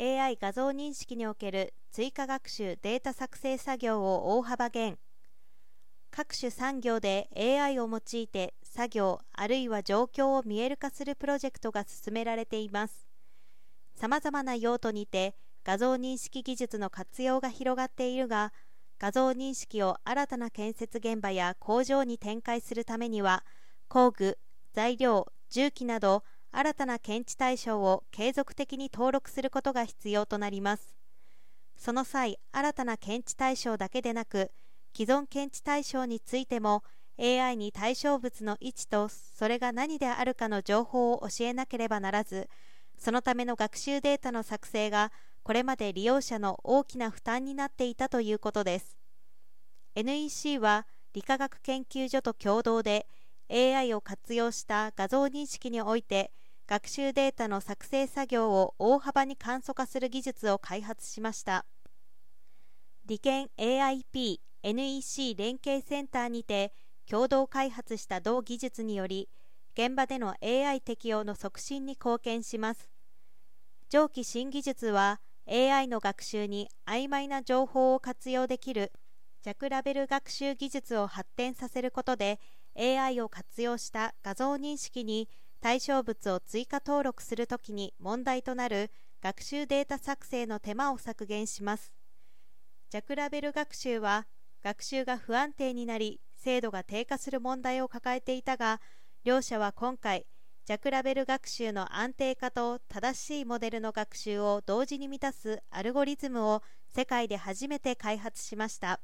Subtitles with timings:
[0.00, 4.96] AI 画像認識における追加学習データ作成作業を大幅減。
[6.12, 13.08] 各種産業で AI を用いて作業あるいは状況を見える化するプロジェクトが進められています。
[13.96, 15.34] さまざまな用途にて
[15.64, 18.52] 画像認識技術の活用が広がっているが
[19.00, 23.44] 画像認識を新たな建設現場や工場に展開するためには
[23.88, 24.38] 工具
[24.72, 30.96] 材料重機など新たな検知対象を継続的に登録することが必要となります。
[31.76, 34.50] その際新たな検知対象だけでなく
[34.96, 36.82] 既存検知対象についても
[37.20, 42.48] AI に対象物の位置とそれが何であるかの情報を教えなければならず
[42.96, 45.12] そのための学習データの作成が
[45.44, 48.98] これまで利用者の大きな負担になっていたということです。
[49.94, 53.06] NEC は理化学研究所と共同で
[53.50, 56.32] AI を活用した画像認識において
[56.68, 61.64] 学習データの作成作業を大幅に簡素化する技術を開発しました。
[63.06, 66.74] 理研 AIP NEC 連携センターにて
[67.08, 69.30] 共同開発した同技術により
[69.72, 72.90] 現場での AI 適用の促進に貢献します。
[73.88, 78.92] 上記新技術は AI の学習に曖昧な情報を活用できる
[79.42, 82.38] 弱ラベル学習技術を発展させることで
[82.76, 88.90] AI を活用した画像認識に対象物を追加登録するときに問題となる
[89.22, 91.92] 学習データ作成の手間を削減します。
[92.90, 94.26] 弱ラベル学習は
[94.62, 98.80] 学習が不安定になり精度が低下する問題を抱えていたが
[99.24, 100.26] 両者は今回
[100.64, 109.00] 弱ラベル学習の安定化と正しいモデルの学習を同時に満たすアルゴリズムを世界で初めて開発しました。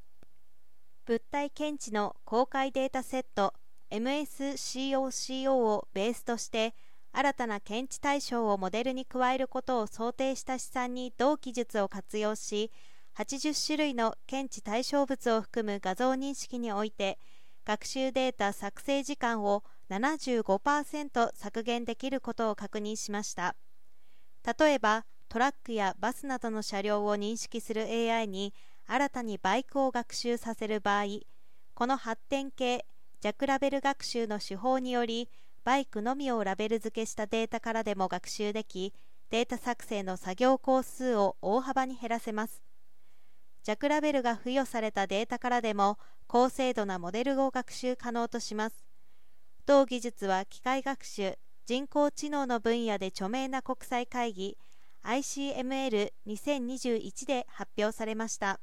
[1.06, 3.54] 物体検知の公開データセット
[3.94, 6.74] MSCOCO をベースとして
[7.12, 12.72] 新たな検知対象をモデルに加えることを想定した試算に同技術を活用し
[13.16, 17.18] 80種類の検知対象物を含む画像認識において
[17.64, 23.54] 学習データ作成時間を75%削減できることを確認しました。
[24.58, 28.52] 例えばトラックやバスなどの車両を認識する AI に
[28.86, 31.04] 新たにバイクを学習させる場合
[31.74, 32.84] この発展系
[33.24, 35.30] 弱ラベル学習の手法により
[35.64, 38.92] バイクのみをラベル付けしたデータからでも学習でき
[39.30, 42.62] データ作成の作業工数を大幅に減らせます
[43.64, 45.96] 弱ラベルが付与されたデータからでも
[46.26, 48.84] 高精度なモデルを学習可能とします
[49.64, 54.58] 同技術は機械学習人工知能の分野で著名な国際会議
[55.02, 58.60] ICML2021 で発表されました。